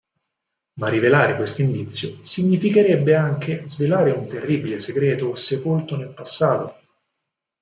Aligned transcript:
Ma 0.79 0.89
rivelare 0.89 1.35
questo 1.35 1.61
indizio 1.61 2.25
significherebbe 2.25 3.13
anche 3.13 3.69
svelare 3.69 4.09
un 4.09 4.27
terribile 4.27 4.79
segreto 4.79 5.35
sepolto 5.35 5.95
nel 5.95 6.11
passato. 6.15 6.73